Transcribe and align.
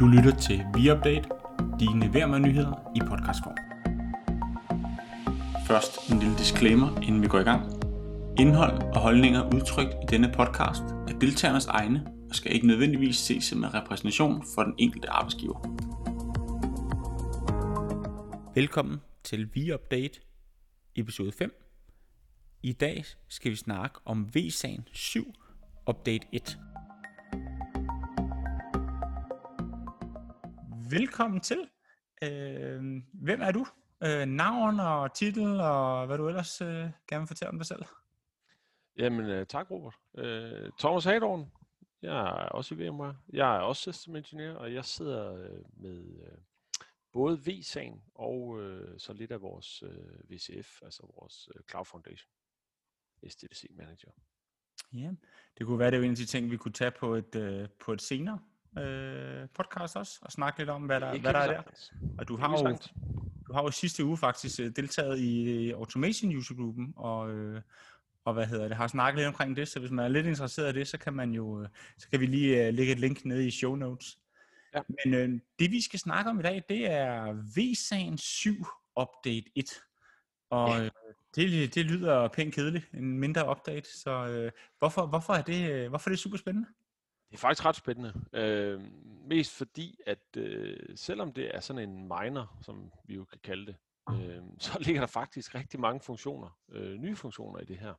Du 0.00 0.06
lytter 0.06 0.36
til 0.36 0.64
ViUpdate, 0.74 1.28
dine 1.80 2.38
nyheder 2.38 2.92
i 2.96 3.00
podcastform. 3.00 3.56
Først 5.66 6.10
en 6.10 6.18
lille 6.18 6.38
disclaimer, 6.38 7.00
inden 7.00 7.22
vi 7.22 7.28
går 7.28 7.38
i 7.38 7.42
gang. 7.42 7.62
Indhold 8.38 8.82
og 8.82 9.00
holdninger 9.00 9.54
udtrykt 9.54 9.92
i 9.92 10.06
denne 10.10 10.32
podcast 10.36 10.82
er 10.82 11.18
deltagernes 11.20 11.66
egne 11.66 12.06
og 12.28 12.34
skal 12.34 12.54
ikke 12.54 12.66
nødvendigvis 12.66 13.16
ses 13.16 13.44
som 13.44 13.58
en 13.58 13.74
repræsentation 13.74 14.44
for 14.54 14.62
den 14.62 14.74
enkelte 14.78 15.10
arbejdsgiver. 15.10 15.58
Velkommen 18.54 19.00
til 19.24 19.54
ViUpdate 19.54 20.20
episode 20.96 21.32
5. 21.32 21.52
I 22.62 22.72
dag 22.72 23.04
skal 23.28 23.50
vi 23.50 23.56
snakke 23.56 23.98
om 24.04 24.28
V-sagen 24.34 24.88
7 24.92 25.34
Update 25.86 26.26
1. 26.32 26.58
Velkommen 30.90 31.40
til. 31.40 31.68
Øh, 32.22 33.02
hvem 33.12 33.40
er 33.40 33.52
du? 33.52 33.66
Øh, 34.02 34.26
navn 34.26 34.80
og 34.80 35.14
titel 35.14 35.60
og 35.60 36.06
hvad 36.06 36.18
du 36.18 36.28
ellers 36.28 36.60
øh, 36.60 36.68
gerne 37.08 37.20
vil 37.20 37.26
fortælle 37.26 37.50
om 37.50 37.58
dig 37.58 37.66
selv. 37.66 37.84
Jamen, 38.96 39.26
øh, 39.26 39.46
tak 39.46 39.70
Robert. 39.70 39.94
Øh, 40.18 40.70
Thomas 40.78 41.04
Hadorn. 41.04 41.52
Jeg 42.02 42.16
er 42.16 42.48
også 42.48 42.74
i 42.74 42.78
VMware. 42.78 43.16
Jeg 43.32 43.56
er 43.56 43.60
også 43.60 43.92
system 43.92 44.16
engineer, 44.16 44.54
og 44.54 44.74
jeg 44.74 44.84
sidder 44.84 45.34
øh, 45.34 45.64
med 45.76 46.20
øh, 46.22 46.38
både 47.12 47.40
VSAN 47.46 48.02
og 48.14 48.62
øh, 48.62 48.98
så 48.98 49.12
lidt 49.12 49.32
af 49.32 49.40
vores 49.40 49.82
øh, 49.82 50.30
VCF, 50.30 50.82
altså 50.82 51.12
vores 51.20 51.48
øh, 51.54 51.62
Cloud 51.70 51.84
Foundation, 51.84 52.30
SDDC 53.28 53.66
Manager. 53.70 54.10
Ja, 54.92 55.10
det 55.58 55.66
kunne 55.66 55.78
være, 55.78 55.90
det 55.90 55.98
var 55.98 56.04
en 56.04 56.10
af 56.10 56.16
de 56.16 56.26
ting, 56.26 56.50
vi 56.50 56.56
kunne 56.56 56.72
tage 56.72 56.90
på 56.90 57.14
et, 57.14 57.34
øh, 57.34 57.68
på 57.80 57.92
et 57.92 58.02
senere 58.02 58.38
øh, 58.78 59.48
podcast 59.54 59.96
også, 59.96 60.18
og 60.22 60.32
snakke 60.32 60.58
lidt 60.58 60.70
om, 60.70 60.82
hvad 60.82 61.00
der, 61.00 61.18
hvad 61.18 61.32
der 61.32 61.38
er 61.38 61.46
der. 61.46 61.62
Og 62.18 62.28
du 62.28 62.36
har, 62.36 62.50
jo, 62.50 62.78
du 63.46 63.52
har 63.52 63.62
jo 63.62 63.70
sidste 63.70 64.04
uge 64.04 64.16
faktisk 64.16 64.60
øh, 64.60 64.72
deltaget 64.76 65.18
i 65.18 65.70
Automation 65.70 66.36
User-gruppen, 66.36 66.92
og, 66.96 67.30
øh, 67.30 67.60
og 68.24 68.34
hvad 68.34 68.46
hedder 68.46 68.68
det, 68.68 68.76
har 68.76 68.86
snakket 68.86 69.18
lidt 69.18 69.28
omkring 69.28 69.56
det, 69.56 69.68
så 69.68 69.80
hvis 69.80 69.90
man 69.90 70.04
er 70.04 70.08
lidt 70.08 70.26
interesseret 70.26 70.76
i 70.76 70.78
det, 70.78 70.88
så 70.88 70.98
kan 70.98 71.12
man 71.12 71.30
jo, 71.30 71.62
øh, 71.62 71.68
så 71.98 72.08
kan 72.10 72.20
vi 72.20 72.26
lige 72.26 72.68
uh, 72.68 72.74
lægge 72.74 72.92
et 72.92 73.00
link 73.00 73.24
nede 73.24 73.46
i 73.46 73.50
show 73.50 73.74
notes. 73.74 74.18
Ja. 74.74 74.80
Men 74.88 75.14
øh, 75.14 75.40
det 75.58 75.70
vi 75.70 75.80
skal 75.80 75.98
snakke 75.98 76.30
om 76.30 76.40
i 76.40 76.42
dag, 76.42 76.62
det 76.68 76.90
er 76.90 77.32
VSAN 77.56 78.18
7 78.18 78.66
Update 79.00 79.50
1. 79.54 79.82
Og 80.50 80.68
ja. 80.68 80.88
det, 81.36 81.74
det 81.74 81.84
lyder 81.84 82.28
pænt 82.28 82.54
kedeligt, 82.54 82.88
en 82.94 83.18
mindre 83.18 83.50
update, 83.50 83.98
så 83.98 84.10
øh, 84.10 84.52
hvorfor, 84.78 85.06
hvorfor, 85.06 85.32
er 85.32 85.42
det, 85.42 85.88
hvorfor 85.88 86.10
er 86.10 86.12
det 86.12 86.18
super 86.18 86.38
spændende? 86.38 86.68
Det 87.30 87.36
er 87.36 87.40
faktisk 87.40 87.64
ret 87.64 87.76
spændende. 87.76 88.14
Øh, 88.32 88.80
mest 89.26 89.56
fordi, 89.56 90.00
at 90.06 90.36
øh, 90.36 90.76
selvom 90.96 91.32
det 91.32 91.56
er 91.56 91.60
sådan 91.60 91.88
en 91.88 92.02
miner, 92.02 92.58
som 92.62 92.92
vi 93.04 93.14
jo 93.14 93.24
kan 93.24 93.38
kalde 93.42 93.66
det, 93.66 93.76
øh, 94.10 94.42
så 94.58 94.78
ligger 94.80 95.00
der 95.00 95.06
faktisk 95.06 95.54
rigtig 95.54 95.80
mange 95.80 96.00
funktioner, 96.00 96.58
øh, 96.72 96.94
nye 96.94 97.16
funktioner 97.16 97.60
i 97.60 97.64
det 97.64 97.78
her, 97.78 97.94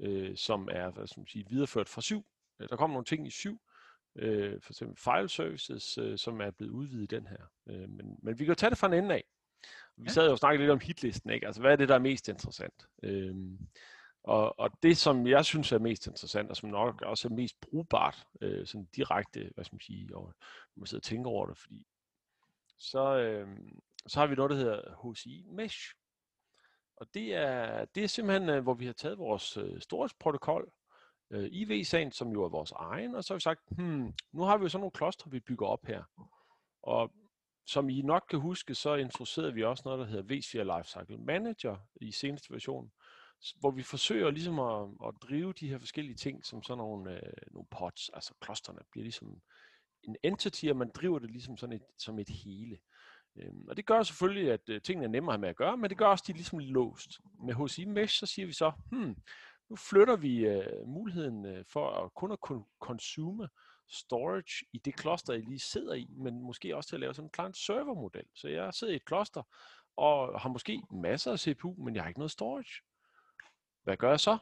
øh, 0.00 0.36
som 0.36 0.68
er 0.72 0.90
hvad 0.90 1.06
skal 1.06 1.20
man 1.20 1.26
sige, 1.26 1.44
videreført 1.48 1.88
fra 1.88 2.00
7. 2.00 2.26
Øh, 2.60 2.68
der 2.68 2.76
kommer 2.76 2.94
nogle 2.94 3.04
ting 3.04 3.26
i 3.26 3.30
7, 3.30 3.60
øh, 4.16 4.60
for 4.62 4.72
eksempel 4.72 4.96
file 4.96 5.28
services, 5.28 5.98
øh, 5.98 6.18
som 6.18 6.40
er 6.40 6.50
blevet 6.50 6.72
udvidet 6.72 7.12
i 7.12 7.16
den 7.16 7.26
her. 7.26 7.44
Øh, 7.68 7.88
men, 7.88 8.18
men 8.22 8.38
vi 8.38 8.44
kan 8.44 8.52
jo 8.52 8.54
tage 8.54 8.70
det 8.70 8.78
fra 8.78 8.86
en 8.86 8.94
ende 8.94 9.14
af. 9.14 9.24
Vi 9.96 10.10
sad 10.10 10.26
jo 10.26 10.32
og 10.32 10.38
snakkede 10.38 10.62
lidt 10.62 10.72
om 10.72 10.80
hitlisten, 10.80 11.30
ikke? 11.30 11.46
Altså, 11.46 11.60
hvad 11.60 11.72
er 11.72 11.76
det, 11.76 11.88
der 11.88 11.94
er 11.94 11.98
mest 11.98 12.28
interessant? 12.28 12.86
Øh, 13.02 13.34
og, 14.22 14.58
og 14.58 14.70
det, 14.82 14.96
som 14.96 15.26
jeg 15.26 15.44
synes 15.44 15.72
er 15.72 15.78
mest 15.78 16.06
interessant, 16.06 16.50
og 16.50 16.56
som 16.56 16.68
nok 16.68 17.02
også 17.02 17.28
er 17.28 17.32
mest 17.32 17.60
brugbart, 17.60 18.26
øh, 18.40 18.66
sådan 18.66 18.88
direkte, 18.96 19.50
hvad 19.54 19.64
skal 19.64 19.74
man 19.74 19.80
sige, 19.80 20.16
og 20.16 20.34
man 20.76 20.86
sidder 20.86 21.00
og 21.00 21.04
tænker 21.04 21.30
over 21.30 21.46
det, 21.46 21.58
fordi 21.58 21.86
så, 22.78 23.16
øh, 23.16 23.48
så 24.06 24.20
har 24.20 24.26
vi 24.26 24.34
noget, 24.34 24.50
der 24.50 24.56
hedder 24.56 25.12
HCI 25.12 25.44
Mesh. 25.50 25.94
Og 26.96 27.14
det 27.14 27.34
er, 27.34 27.84
det 27.84 28.04
er 28.04 28.08
simpelthen, 28.08 28.48
øh, 28.48 28.62
hvor 28.62 28.74
vi 28.74 28.86
har 28.86 28.92
taget 28.92 29.18
vores 29.18 29.56
øh, 29.56 29.80
storage-protokol, 29.80 30.72
øh, 31.30 31.48
IV-sagen, 31.52 32.12
som 32.12 32.28
jo 32.32 32.44
er 32.44 32.48
vores 32.48 32.72
egen, 32.72 33.14
og 33.14 33.24
så 33.24 33.32
har 33.32 33.36
vi 33.36 33.42
sagt, 33.42 33.60
hmm, 33.68 34.12
nu 34.32 34.42
har 34.42 34.58
vi 34.58 34.62
jo 34.62 34.68
sådan 34.68 34.80
nogle 34.80 34.90
kloster, 34.90 35.30
vi 35.30 35.40
bygger 35.40 35.66
op 35.66 35.86
her. 35.86 36.02
Og 36.82 37.12
som 37.66 37.88
I 37.88 38.02
nok 38.02 38.26
kan 38.30 38.38
huske, 38.38 38.74
så 38.74 38.94
introducerede 38.94 39.54
vi 39.54 39.64
også 39.64 39.82
noget, 39.86 39.98
der 39.98 40.06
hedder 40.06 40.36
vSphere 40.36 40.78
Lifecycle 40.78 41.18
Manager 41.18 41.76
i 42.00 42.12
seneste 42.12 42.52
version, 42.52 42.92
hvor 43.60 43.70
vi 43.70 43.82
forsøger 43.82 44.30
ligesom 44.30 44.58
at, 44.58 44.88
at 45.08 45.14
drive 45.22 45.52
de 45.52 45.68
her 45.68 45.78
forskellige 45.78 46.16
ting 46.16 46.44
som 46.44 46.62
sådan 46.62 46.78
nogle, 46.78 47.14
øh, 47.14 47.32
nogle 47.52 47.66
pods, 47.70 48.08
altså 48.08 48.34
klosterne 48.40 48.78
bliver 48.90 49.02
ligesom 49.02 49.40
en 50.02 50.16
entity, 50.22 50.66
og 50.66 50.76
man 50.76 50.90
driver 50.94 51.18
det 51.18 51.30
ligesom 51.30 51.56
sådan 51.56 51.76
et, 51.76 51.82
som 51.98 52.18
et 52.18 52.28
hele. 52.28 52.78
Øhm, 53.36 53.68
og 53.68 53.76
det 53.76 53.86
gør 53.86 54.02
selvfølgelig, 54.02 54.52
at 54.52 54.68
øh, 54.68 54.82
tingene 54.82 55.06
er 55.06 55.10
nemmere 55.10 55.38
med 55.38 55.48
at 55.48 55.56
gøre, 55.56 55.76
men 55.76 55.90
det 55.90 55.98
gør 55.98 56.06
også, 56.06 56.22
at 56.22 56.26
de 56.26 56.32
er 56.32 56.36
ligesom 56.36 56.58
låst. 56.58 57.20
Med 57.44 57.54
HCI 57.54 57.84
Mesh, 57.84 58.18
så 58.18 58.26
siger 58.26 58.46
vi 58.46 58.52
så, 58.52 58.72
hmm, 58.90 59.16
nu 59.68 59.76
flytter 59.76 60.16
vi 60.16 60.46
øh, 60.46 60.88
muligheden 60.88 61.46
øh, 61.46 61.64
for 61.72 61.90
at 61.90 62.14
kun 62.14 62.32
at 62.32 62.40
kunne 62.40 62.64
consume 62.80 63.48
storage 63.88 64.66
i 64.72 64.78
det 64.78 64.94
kloster, 64.94 65.32
jeg 65.32 65.42
lige 65.42 65.58
sidder 65.58 65.94
i, 65.94 66.06
men 66.10 66.42
måske 66.42 66.76
også 66.76 66.88
til 66.88 66.96
at 66.96 67.00
lave 67.00 67.14
sådan 67.14 67.26
en 67.26 67.34
client 67.34 67.56
server 67.56 67.94
model. 67.94 68.24
Så 68.34 68.48
jeg 68.48 68.74
sidder 68.74 68.92
i 68.92 68.96
et 68.96 69.04
kloster 69.04 69.42
og 69.96 70.40
har 70.40 70.48
måske 70.48 70.82
masser 70.90 71.32
af 71.32 71.38
CPU, 71.38 71.74
men 71.84 71.94
jeg 71.94 72.02
har 72.02 72.08
ikke 72.08 72.20
noget 72.20 72.30
storage. 72.30 72.82
Hvad 73.90 73.96
gør 73.96 74.10
jeg 74.10 74.20
så? 74.20 74.38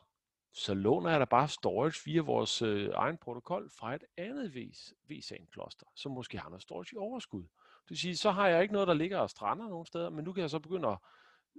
Så 0.53 0.75
låner 0.75 1.11
jeg 1.11 1.21
da 1.21 1.25
bare 1.25 1.49
storage 1.49 2.01
via 2.05 2.21
vores 2.21 2.63
øh, 2.63 2.91
egen 2.95 3.17
protokol 3.17 3.71
fra 3.71 3.95
et 3.95 4.05
andet 4.17 4.73
vSAN-kloster, 5.11 5.87
som 5.95 6.13
måske 6.13 6.39
har 6.39 6.49
noget 6.49 6.63
storage 6.63 6.95
i 6.95 6.97
overskud. 6.97 7.43
Det 7.43 7.91
vil 7.91 7.99
sige, 7.99 8.17
så 8.17 8.31
har 8.31 8.49
jeg 8.49 8.63
ikke 8.63 8.73
noget, 8.73 8.89
der 8.89 8.95
ligger 8.95 9.19
og 9.19 9.31
strander 9.31 9.69
nogen 9.69 9.87
steder, 9.87 10.11
men 10.11 10.25
nu 10.25 10.33
kan 10.33 10.41
jeg 10.41 10.51
så 10.51 10.59
begynde 10.59 10.89
at, 10.89 10.99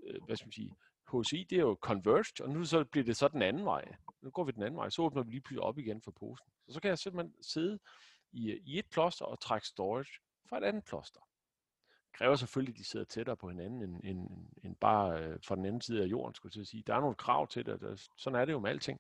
øh, 0.04 0.24
hvad 0.26 0.36
skal 0.36 0.48
man 0.48 0.52
sige, 0.52 0.76
HCI, 1.14 1.44
det 1.50 1.56
er 1.56 1.62
jo 1.62 1.78
converged, 1.82 2.42
og 2.42 2.50
nu 2.50 2.66
så 2.66 2.84
bliver 2.84 3.06
det 3.06 3.18
så 3.18 3.28
den 3.28 3.42
anden 3.42 3.66
vej. 3.66 3.96
Nu 4.22 4.30
går 4.30 4.44
vi 4.44 4.52
den 4.52 4.64
anden 4.64 4.78
vej, 4.78 4.90
så 4.90 5.02
åbner 5.02 5.24
vi 5.24 5.32
lige 5.32 5.42
pludselig 5.42 5.64
op 5.64 5.78
igen 5.78 6.02
for 6.02 6.12
posen. 6.12 6.48
Så, 6.66 6.74
så 6.74 6.82
kan 6.82 6.90
jeg 6.90 6.98
simpelthen 6.98 7.44
sidde 7.44 7.80
i, 8.32 8.52
øh, 8.52 8.60
i 8.66 8.80
et 8.80 8.90
kloster 8.90 9.26
og 9.26 9.40
trække 9.40 9.68
storage 9.68 10.12
fra 10.50 10.58
et 10.58 10.64
andet 10.64 10.86
kloster 10.86 11.22
kræver 12.14 12.36
selvfølgelig, 12.36 12.74
at 12.74 12.80
de 12.80 12.84
sidder 12.84 13.06
tættere 13.06 13.38
på 13.38 13.50
hinanden 13.50 13.84
end, 13.84 14.04
end, 14.04 14.30
end 14.64 14.76
bare 14.76 15.24
øh, 15.24 15.40
fra 15.48 15.56
den 15.56 15.66
anden 15.66 15.82
side 15.82 16.04
af 16.04 16.08
jorden, 16.08 16.36
skulle 16.36 16.54
jeg 16.58 16.68
sige. 16.68 16.84
Der 16.88 16.96
er 16.96 17.00
nogle 17.00 17.16
krav 17.16 17.48
til 17.48 17.66
det, 17.66 17.82
der, 17.82 18.08
sådan 18.18 18.40
er 18.40 18.46
det 18.46 18.54
jo 18.54 18.60
med 18.60 18.70
alting. 18.70 19.00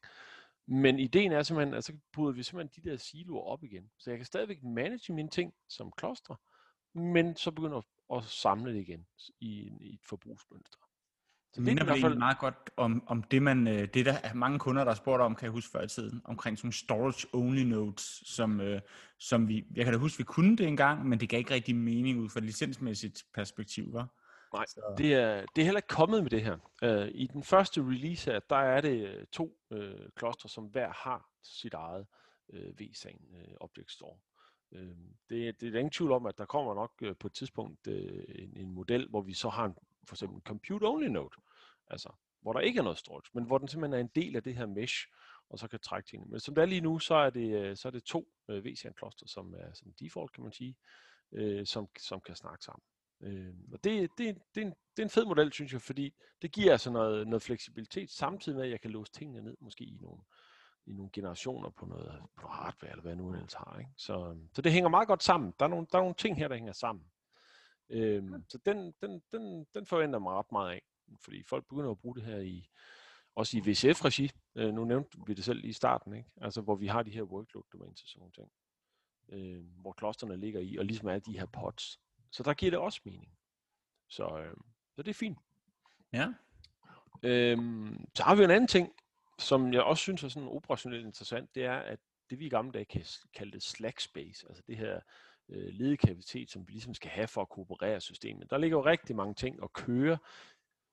Men 0.68 1.00
ideen 1.00 1.32
er 1.32 1.44
simpelthen, 1.44 1.74
at 1.74 1.84
så 1.84 1.94
bryder 2.14 2.32
vi 2.32 2.44
simpelthen 2.44 2.84
de 2.84 2.90
der 2.90 2.98
siloer 2.98 3.44
op 3.44 3.64
igen. 3.64 3.92
Så 3.98 4.10
jeg 4.10 4.20
kan 4.20 4.26
stadigvæk 4.26 4.64
manage 4.64 5.14
mine 5.14 5.30
ting 5.30 5.54
som 5.70 5.92
kloster, 5.92 6.36
men 6.94 7.36
så 7.36 7.52
begynder 7.52 7.78
at, 7.78 8.18
at 8.18 8.24
samle 8.24 8.74
det 8.74 8.80
igen 8.80 9.08
i, 9.40 9.72
i 9.82 9.94
et 9.94 10.06
forbrugsmønster. 10.06 10.89
Så 11.52 11.56
det 11.56 11.64
minder 11.64 11.84
vel 11.84 12.02
fald... 12.02 12.18
meget 12.18 12.40
godt 12.40 12.70
om, 12.78 13.04
om 13.08 13.24
det, 13.24 13.42
man, 13.42 13.68
øh, 13.68 13.88
det 13.94 14.06
der 14.06 14.18
er 14.24 14.34
mange 14.34 14.60
kunder, 14.60 14.84
der 14.84 14.92
har 14.92 14.96
spurgt 14.96 15.22
om, 15.22 15.36
kan 15.36 15.46
jeg 15.46 15.52
huske 15.52 15.72
før 15.72 15.82
i 15.82 15.88
tiden, 15.88 16.22
omkring 16.24 16.58
sådan 16.58 16.72
storage-only 16.72 17.64
nodes, 17.64 18.22
som, 18.26 18.62
øh, 18.62 18.82
som 19.20 19.48
vi, 19.48 19.66
jeg 19.76 19.86
kan 19.86 19.94
da 19.94 20.00
huske, 20.00 20.18
vi 20.18 20.24
kunne 20.24 20.58
det 20.58 20.68
engang, 20.68 21.06
men 21.08 21.20
det 21.20 21.30
gav 21.30 21.38
ikke 21.38 21.54
rigtig 21.54 21.76
mening 21.76 22.20
ud 22.20 22.30
fra 22.30 22.40
et 22.40 22.44
licensmæssigt 22.44 23.24
perspektiv, 23.34 23.94
var? 23.94 24.08
Nej, 24.54 24.66
så. 24.68 24.82
det 24.98 25.14
er, 25.14 25.46
det 25.56 25.62
er 25.62 25.66
heller 25.66 25.78
ikke 25.78 25.88
kommet 25.88 26.24
med 26.24 26.30
det 26.30 26.44
her. 26.44 26.58
Uh, 26.84 27.08
I 27.12 27.28
den 27.34 27.44
første 27.44 27.82
release 27.82 28.32
her, 28.32 28.40
der 28.50 28.56
er 28.56 28.82
det 28.82 29.26
to 29.32 29.58
uh, 29.72 29.80
klostre, 30.16 30.50
som 30.50 30.64
hver 30.64 30.92
har 30.94 31.30
sit 31.44 31.74
eget 31.74 32.06
uh, 32.50 32.80
vSAN 32.80 33.20
uh, 33.32 33.54
Object 33.60 33.92
Store. 33.92 34.18
Uh, 34.72 34.80
det, 35.30 35.62
det 35.62 35.76
er 35.76 35.80
ingen 35.80 35.92
tvivl 35.92 36.12
om, 36.12 36.26
at 36.26 36.38
der 36.38 36.46
kommer 36.46 36.76
nok 36.76 36.92
uh, 37.02 37.16
på 37.20 37.28
et 37.28 37.34
tidspunkt 37.34 37.88
en, 37.88 38.54
en 38.56 38.72
model, 38.72 39.08
hvor 39.10 39.22
vi 39.22 39.34
så 39.34 39.50
har 39.50 39.66
en 39.66 39.76
for 40.10 40.16
eksempel 40.16 40.36
en 40.36 40.42
compute-only 40.50 41.08
node, 41.08 41.36
altså 41.88 42.10
hvor 42.42 42.54
der 42.54 42.60
ikke 42.60 42.80
er 42.80 42.84
noget 42.84 42.98
storage, 42.98 43.32
men 43.34 43.44
hvor 43.44 43.58
den 43.58 43.68
simpelthen 43.68 43.94
er 43.94 44.04
en 44.04 44.24
del 44.24 44.36
af 44.36 44.44
det 44.44 44.56
her 44.56 44.66
mesh, 44.66 45.08
og 45.50 45.60
så 45.60 45.68
kan 45.68 45.80
trække 45.80 46.10
tingene. 46.10 46.32
Men 46.32 46.40
som 46.40 46.56
det 46.56 46.62
er 46.62 46.66
lige 46.66 46.82
nu, 46.82 47.00
så 47.00 47.16
er 47.16 47.30
det, 47.30 47.54
øh, 47.54 47.78
så 47.78 47.88
er 47.88 47.92
det 47.92 48.04
to 48.04 48.28
øh, 48.50 48.66
VCN 48.66 48.94
kloster, 48.98 49.28
som 49.28 49.54
er 49.54 49.74
som 49.74 49.94
default, 50.00 50.32
kan 50.32 50.44
man 50.44 50.52
sige, 50.52 50.76
øh, 51.32 51.66
som, 51.66 51.88
som 52.00 52.22
kan 52.22 52.36
snakke 52.36 52.66
sammen. 52.66 52.84
Øh, 53.22 53.54
og 53.74 53.84
det, 53.84 54.10
det, 54.18 54.38
det, 54.56 54.62
er 54.62 54.66
en, 54.66 54.74
det 54.98 55.02
er 55.02 55.04
en 55.04 55.10
fed 55.10 55.26
model, 55.26 55.54
synes 55.54 55.74
jeg, 55.74 55.82
fordi 55.82 56.14
det 56.42 56.52
giver 56.52 56.72
altså 56.72 56.92
noget, 56.92 57.28
noget 57.28 57.44
fleksibilitet, 57.44 58.12
samtidig 58.12 58.58
med, 58.58 58.66
at 58.66 58.72
jeg 58.72 58.82
kan 58.82 58.92
låse 58.92 59.12
tingene 59.12 59.42
ned, 59.42 59.58
måske 59.60 59.84
i 59.84 59.98
nogle, 60.02 60.22
i 60.86 60.94
nogle 60.94 61.10
generationer 61.14 61.70
på 61.70 61.86
noget, 61.86 62.22
på 62.42 62.48
hardware, 62.48 62.92
eller 62.92 63.02
hvad 63.02 63.16
nu 63.16 63.34
ellers 63.34 63.54
har. 63.54 63.76
Ikke? 63.80 63.92
Så, 63.98 64.38
så 64.54 64.62
det 64.62 64.72
hænger 64.72 64.90
meget 64.90 65.08
godt 65.08 65.24
sammen. 65.24 65.54
Der 65.60 65.66
er, 65.66 65.70
nogle, 65.70 65.88
der 65.92 65.98
er 65.98 66.02
nogle 66.02 66.16
ting 66.16 66.38
her, 66.38 66.48
der 66.48 66.56
hænger 66.56 66.74
sammen. 66.74 67.06
Øhm, 67.90 68.44
så 68.50 68.58
den, 68.66 68.94
den, 69.02 69.22
den, 69.32 69.66
den 69.74 69.86
forventer 69.86 70.20
mig 70.20 70.34
ret 70.34 70.52
meget 70.52 70.72
af, 70.72 70.82
fordi 71.22 71.44
folk 71.44 71.68
begynder 71.70 71.92
at 71.92 72.00
bruge 72.00 72.16
det 72.16 72.24
her 72.24 72.38
i, 72.38 72.70
også 73.36 73.58
i 73.58 73.62
VCF-regi. 73.62 74.32
Øh, 74.56 74.74
nu 74.74 74.86
nævnte 74.86 75.18
vi 75.28 75.34
det 75.34 75.44
selv 75.44 75.66
i 75.66 75.74
starten, 75.74 76.14
ikke? 76.14 76.30
Altså, 76.42 76.62
hvor 76.62 76.76
vi 76.76 76.88
har 76.88 77.04
de 77.04 77.12
her 77.12 77.24
workload 77.24 77.64
domains 77.74 78.02
og 78.02 78.08
sådan 78.08 78.20
nogle 78.20 78.32
ting, 78.32 78.52
øh, 79.30 79.82
hvor 79.82 79.92
klosterne 79.92 80.38
ligger 80.38 80.60
i, 80.60 80.78
og 80.78 80.86
ligesom 80.86 81.08
er 81.08 81.20
de 81.20 81.40
her 81.40 81.46
pods. 81.46 82.00
Så 82.32 82.44
der 82.44 82.54
giver 82.54 82.72
det 82.72 82.80
også 82.80 83.02
mening. 83.06 83.38
Så, 84.08 84.40
øh, 84.40 84.58
så 84.96 85.02
det 85.02 85.10
er 85.10 85.14
fint. 85.14 85.38
Ja. 86.14 86.34
Øhm, 87.24 88.06
så 88.16 88.24
har 88.24 88.36
vi 88.36 88.44
en 88.44 88.52
anden 88.52 88.68
ting, 88.68 88.94
som 89.40 89.74
jeg 89.74 89.84
også 89.84 90.02
synes 90.02 90.24
er 90.24 90.28
sådan 90.28 90.50
operationelt 90.50 91.06
interessant, 91.06 91.56
det 91.56 91.66
er, 91.66 91.78
at 91.78 92.00
det 92.30 92.40
vi 92.40 92.46
i 92.46 92.50
gamle 92.50 92.72
dage 92.72 93.06
kaldte 93.34 93.60
Slack 93.60 94.00
Space, 94.00 94.46
altså 94.50 94.64
det 94.68 94.78
her 94.78 95.00
øh, 95.50 95.74
ledig 95.74 96.00
kapacitet, 96.00 96.52
som 96.52 96.68
vi 96.68 96.72
ligesom 96.72 96.94
skal 96.94 97.12
have 97.12 97.28
for 97.28 97.42
at 97.42 97.50
kooperere 97.50 98.02
systemet. 98.02 98.50
Der 98.50 98.58
ligger 98.58 98.78
jo 98.78 98.86
rigtig 98.86 99.16
mange 99.16 99.34
ting 99.34 99.64
at 99.64 99.74
køre 99.74 100.18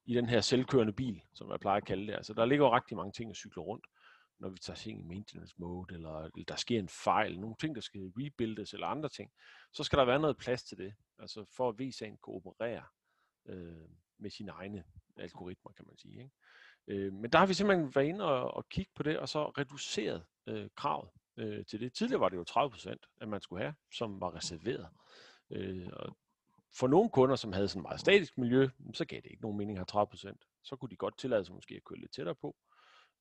i 0.05 0.14
den 0.14 0.29
her 0.29 0.41
selvkørende 0.41 0.93
bil, 0.93 1.23
som 1.32 1.50
jeg 1.50 1.61
plejer 1.61 1.76
at 1.76 1.87
kalde 1.87 2.06
det. 2.06 2.14
Altså, 2.14 2.35
der 2.35 2.44
ligger 2.44 2.67
jo 2.67 2.75
rigtig 2.75 2.97
mange 2.97 3.12
ting 3.12 3.31
at 3.31 3.37
cykle 3.37 3.62
rundt, 3.62 3.87
når 4.38 4.49
vi 4.49 4.58
tager 4.58 4.76
ting 4.76 5.00
i 5.00 5.03
maintenance 5.03 5.55
mode, 5.58 5.94
eller, 5.94 6.19
eller 6.19 6.44
der 6.49 6.56
sker 6.56 6.79
en 6.79 6.88
fejl, 6.88 7.41
nogle 7.41 7.56
ting, 7.61 7.75
der 7.75 7.81
skal 7.81 8.00
rebuildes, 8.17 8.75
eller 8.75 8.87
andre 8.87 9.08
ting. 9.08 9.31
Så 9.73 9.85
skal 9.85 9.99
der 9.99 10.05
være 10.05 10.19
noget 10.19 10.37
plads 10.37 10.62
til 10.62 10.79
det, 10.79 10.94
altså 11.19 11.44
for 11.56 11.69
at 11.69 11.81
VSA'en 11.81 12.17
kan 12.25 12.35
operere 12.35 12.82
øh, 13.47 13.88
med 14.19 14.31
sine 14.31 14.52
egne 14.52 14.85
algoritmer, 15.17 15.73
kan 15.73 15.85
man 15.88 15.99
sige. 15.99 16.23
Ikke? 16.23 16.31
Øh, 16.87 17.12
men 17.12 17.31
der 17.31 17.38
har 17.38 17.47
vi 17.47 17.55
simpelthen 17.55 17.94
været 17.94 18.06
inde 18.06 18.25
og, 18.25 18.55
og 18.55 18.69
kigge 18.69 18.93
på 18.94 19.02
det, 19.02 19.19
og 19.19 19.29
så 19.29 19.44
reduceret 19.49 20.25
øh, 20.47 20.69
kravet 20.76 21.11
øh, 21.37 21.67
til 21.67 21.81
det. 21.81 21.93
Tidligere 21.93 22.21
var 22.21 22.29
det 22.29 22.37
jo 22.37 22.44
30 22.44 22.71
procent, 22.71 23.06
at 23.21 23.29
man 23.29 23.41
skulle 23.41 23.62
have, 23.62 23.75
som 23.93 24.21
var 24.21 24.35
reserveret. 24.35 24.88
Øh, 25.50 25.88
og 25.93 26.17
for 26.79 26.87
nogle 26.87 27.11
kunder, 27.11 27.37
som 27.37 27.53
havde 27.53 27.69
sådan 27.69 27.81
et 27.81 27.83
meget 27.83 28.00
statisk 28.00 28.38
miljø, 28.38 28.69
så 28.94 29.05
gav 29.05 29.21
det 29.21 29.31
ikke 29.31 29.43
nogen 29.43 29.59
mening 29.59 29.79
at 29.79 29.81
have 29.81 29.87
30 29.87 30.11
procent. 30.11 30.44
Så 30.62 30.77
kunne 30.77 30.91
de 30.91 30.97
godt 30.97 31.19
tillade 31.19 31.44
sig 31.44 31.55
måske 31.55 31.75
at 31.75 31.85
køre 31.85 31.99
lidt 31.99 32.12
tættere 32.12 32.35
på. 32.35 32.56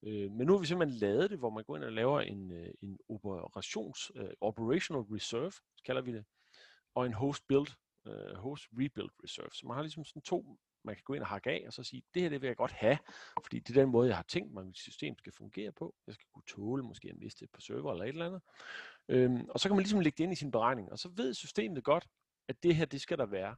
Øh, 0.03 0.31
men 0.31 0.47
nu 0.47 0.53
har 0.53 0.59
vi 0.59 0.65
simpelthen 0.65 1.00
lavet 1.00 1.29
det, 1.29 1.39
hvor 1.39 1.50
man 1.50 1.63
går 1.63 1.75
ind 1.75 1.83
og 1.83 1.91
laver 1.91 2.21
en, 2.21 2.51
øh, 2.51 2.73
en 2.81 3.00
operations, 3.09 4.12
uh, 4.15 4.29
operational 4.41 5.03
reserve, 5.03 5.51
kalder 5.85 6.01
vi 6.01 6.13
det, 6.13 6.25
og 6.95 7.06
en 7.06 7.13
host 7.13 7.47
build, 7.47 7.67
uh, 8.06 8.38
host 8.38 8.63
rebuild 8.71 9.09
reserve. 9.23 9.50
Så 9.53 9.67
man 9.67 9.75
har 9.75 9.83
ligesom 9.83 10.06
sådan 10.06 10.21
to 10.21 10.57
man 10.85 10.95
kan 10.95 11.03
gå 11.05 11.13
ind 11.13 11.21
og 11.21 11.27
hakke 11.27 11.49
af, 11.49 11.63
og 11.67 11.73
så 11.73 11.83
sige, 11.83 12.03
det 12.13 12.21
her 12.21 12.29
det 12.29 12.41
vil 12.41 12.47
jeg 12.47 12.55
godt 12.55 12.71
have, 12.71 12.97
fordi 13.43 13.59
det 13.59 13.77
er 13.77 13.81
den 13.81 13.91
måde, 13.91 14.07
jeg 14.07 14.15
har 14.15 14.25
tænkt 14.27 14.53
mig, 14.53 14.61
at 14.61 14.67
mit 14.67 14.77
system 14.77 15.17
skal 15.17 15.33
fungere 15.33 15.71
på. 15.71 15.95
Jeg 16.07 16.13
skal 16.13 16.27
kunne 16.33 16.43
tåle 16.47 16.83
måske 16.83 17.09
at 17.09 17.17
miste 17.17 17.45
det 17.45 17.51
på 17.51 17.61
server 17.61 17.91
eller 17.91 18.05
et 18.05 18.09
eller 18.09 18.25
andet. 18.25 18.41
Øhm, 19.09 19.45
og 19.49 19.59
så 19.59 19.69
kan 19.69 19.75
man 19.75 19.83
ligesom 19.83 19.99
lægge 19.99 20.17
det 20.17 20.23
ind 20.23 20.33
i 20.33 20.35
sin 20.35 20.51
beregning, 20.51 20.91
og 20.91 20.99
så 20.99 21.09
ved 21.09 21.33
systemet 21.33 21.83
godt, 21.83 22.07
at 22.47 22.63
det 22.63 22.75
her, 22.75 22.85
det 22.85 23.01
skal 23.01 23.17
der 23.17 23.25
være. 23.25 23.55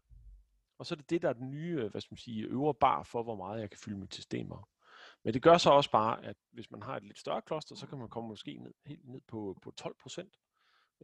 Og 0.80 0.86
så 0.86 0.94
er 0.94 0.98
det 0.98 1.10
det, 1.10 1.22
der 1.22 1.30
er 1.30 1.34
den 1.34 1.52
nye, 1.52 1.78
øh, 1.80 1.92
hvad 1.92 2.02
skal 2.02 2.14
man 2.14 2.18
sige, 2.18 2.44
øvre 2.44 2.74
bar 2.74 3.04
for, 3.04 3.24
hvor 3.24 3.36
meget 3.36 3.62
jeg 3.62 3.70
kan 3.70 3.80
fylde 3.80 3.98
mit 3.98 4.14
system 4.14 4.52
op. 4.52 4.68
Men 5.24 5.34
det 5.34 5.42
gør 5.42 5.58
så 5.58 5.70
også 5.70 5.92
bare, 5.92 6.26
at 6.26 6.36
hvis 6.52 6.72
man 6.72 6.82
har 6.82 6.98
et 6.98 7.04
lidt 7.04 7.20
større 7.20 7.42
kloster, 7.42 7.76
så 7.76 7.88
kan 7.88 7.98
man 7.98 8.10
komme 8.10 8.28
måske 8.30 8.58
ned, 8.58 8.74
helt 8.86 9.10
ned 9.10 9.22
på, 9.28 9.58
på 9.62 9.72
12 9.72 9.96
procent 10.02 10.34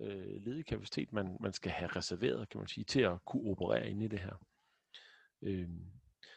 øh, 0.01 0.41
ledig 0.41 0.65
kapacitet, 0.65 1.13
man, 1.13 1.37
man 1.39 1.53
skal 1.53 1.71
have 1.71 1.87
reserveret, 1.87 2.49
kan 2.49 2.59
man 2.59 2.67
sige, 2.67 2.83
til 2.83 3.01
at 3.01 3.25
kunne 3.25 3.51
operere 3.51 3.89
inde 3.89 4.05
i 4.05 4.07
det 4.07 4.19
her. 4.19 4.45
Øhm, 5.41 5.91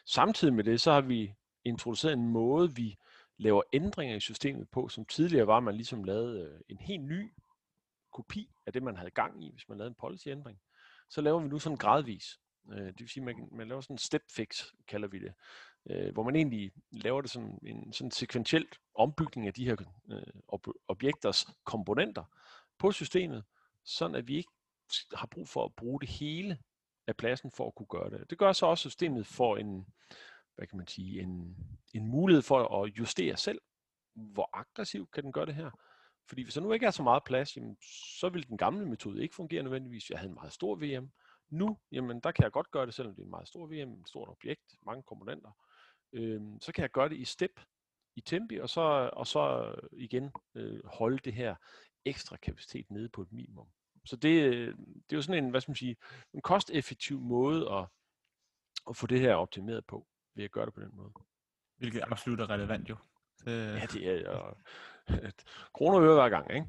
Samtidig 0.07 0.53
med 0.53 0.63
det, 0.63 0.81
så 0.81 0.91
har 0.91 1.01
vi 1.01 1.33
introduceret 1.63 2.13
en 2.13 2.27
måde, 2.27 2.75
vi 2.75 2.97
laver 3.37 3.61
ændringer 3.73 4.15
i 4.15 4.19
systemet 4.19 4.69
på, 4.69 4.87
som 4.87 5.05
tidligere 5.05 5.47
var, 5.47 5.57
at 5.57 5.63
man 5.63 5.75
ligesom 5.75 6.03
lavede 6.03 6.41
øh, 6.41 6.59
en 6.69 6.77
helt 6.77 7.03
ny 7.03 7.33
kopi 8.13 8.49
af 8.65 8.73
det, 8.73 8.83
man 8.83 8.95
havde 8.95 9.11
gang 9.11 9.43
i, 9.43 9.51
hvis 9.51 9.69
man 9.69 9.77
lavede 9.77 9.89
en 9.89 9.95
policyændring. 9.99 10.59
Så 11.09 11.21
laver 11.21 11.39
vi 11.39 11.47
nu 11.47 11.59
sådan 11.59 11.77
gradvis. 11.77 12.39
Øh, 12.71 12.85
det 12.85 12.99
vil 12.99 13.09
sige, 13.09 13.23
man, 13.23 13.49
man 13.51 13.67
laver 13.67 13.81
sådan 13.81 13.93
en 13.93 13.97
step 13.97 14.23
fix, 14.31 14.65
kalder 14.87 15.07
vi 15.07 15.19
det, 15.19 15.33
øh, 15.89 16.13
hvor 16.13 16.23
man 16.23 16.35
egentlig 16.35 16.71
laver 16.91 17.21
det 17.21 17.31
som 17.31 17.59
en 17.63 17.93
sådan 17.93 18.11
sekventielt 18.11 18.79
ombygning 18.95 19.47
af 19.47 19.53
de 19.53 19.65
her 19.65 19.75
objekters 20.87 21.45
komponenter 21.63 22.23
på 22.77 22.91
systemet, 22.91 23.43
sådan 23.83 24.15
at 24.15 24.27
vi 24.27 24.35
ikke 24.35 24.51
har 25.13 25.27
brug 25.27 25.47
for 25.47 25.65
at 25.65 25.75
bruge 25.75 25.99
det 25.99 26.09
hele 26.09 26.57
af 27.07 27.17
pladsen 27.17 27.51
for 27.51 27.67
at 27.67 27.75
kunne 27.75 27.87
gøre 27.87 28.09
det. 28.09 28.29
Det 28.29 28.37
gør 28.37 28.53
så 28.53 28.65
også, 28.65 28.87
at 28.87 28.91
systemet 28.91 29.27
får 29.27 29.57
en, 29.57 29.87
hvad 30.55 30.67
kan 30.67 30.77
man 30.77 30.87
sige, 30.87 31.21
en, 31.21 31.57
en 31.93 32.07
mulighed 32.07 32.41
for 32.41 32.83
at 32.83 32.97
justere 32.97 33.37
selv, 33.37 33.61
hvor 34.13 34.49
aggressivt 34.53 35.11
kan 35.11 35.23
den 35.23 35.31
gøre 35.31 35.45
det 35.45 35.55
her. 35.55 35.71
Fordi 36.27 36.43
hvis 36.43 36.53
der 36.53 36.61
nu 36.61 36.71
ikke 36.71 36.85
er 36.85 36.91
så 36.91 37.03
meget 37.03 37.23
plads, 37.23 37.57
jamen, 37.57 37.77
så 38.19 38.29
vil 38.29 38.47
den 38.47 38.57
gamle 38.57 38.85
metode 38.85 39.23
ikke 39.23 39.35
fungere 39.35 39.63
nødvendigvis. 39.63 40.09
Jeg 40.09 40.19
havde 40.19 40.29
en 40.29 40.35
meget 40.35 40.53
stor 40.53 40.75
VM. 40.75 41.11
Nu, 41.49 41.77
jamen, 41.91 42.19
der 42.19 42.31
kan 42.31 42.43
jeg 42.43 42.51
godt 42.51 42.71
gøre 42.71 42.85
det, 42.85 42.93
selvom 42.93 43.15
det 43.15 43.21
er 43.21 43.25
en 43.25 43.31
meget 43.31 43.47
stor 43.47 43.65
VM, 43.65 43.93
et 43.93 44.07
stort 44.07 44.29
objekt, 44.29 44.75
mange 44.85 45.03
komponenter. 45.03 45.51
Øhm, 46.13 46.59
så 46.61 46.71
kan 46.71 46.81
jeg 46.81 46.91
gøre 46.91 47.09
det 47.09 47.17
i 47.17 47.25
step, 47.25 47.59
i 48.15 48.21
tempi, 48.21 48.57
og 48.57 48.69
så, 48.69 49.09
og 49.13 49.27
så 49.27 49.73
igen 49.93 50.31
øh, 50.55 50.85
holde 50.85 51.17
det 51.17 51.33
her 51.33 51.55
ekstra 52.05 52.37
kapacitet 52.37 52.91
nede 52.91 53.09
på 53.09 53.21
et 53.21 53.31
minimum. 53.31 53.67
Så 54.07 54.15
det, 54.15 54.53
det 54.77 55.11
er 55.11 55.15
jo 55.15 55.21
sådan 55.21 55.43
en, 55.43 55.49
hvad 55.49 55.61
skal 55.61 55.69
man 55.69 55.75
sige, 55.75 55.95
en 56.33 56.41
kosteffektiv 56.41 57.19
måde 57.19 57.71
at, 57.71 57.85
at 58.89 58.95
få 58.95 59.07
det 59.07 59.19
her 59.19 59.35
optimeret 59.35 59.85
på, 59.85 60.07
ved 60.35 60.43
at 60.43 60.51
gøre 60.51 60.65
det 60.65 60.73
på 60.73 60.81
den 60.81 60.91
måde. 60.93 61.11
Hvilket 61.77 62.03
absolut 62.07 62.39
er 62.39 62.49
relevant 62.49 62.89
jo. 62.89 62.95
Det... 63.45 63.75
Ja, 63.75 63.85
det 63.85 64.07
er 64.07 64.31
jo 64.31 64.53
kroner 65.73 65.97
og 65.97 66.03
øre 66.03 66.13
hver 66.13 66.29
gang. 66.29 66.55
Ikke? 66.55 66.67